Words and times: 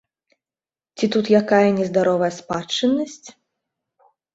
Ці 0.97 1.05
тут 1.17 1.25
якая 1.41 1.61
нездаровая 1.79 2.33
спадчыннасць? 2.41 3.25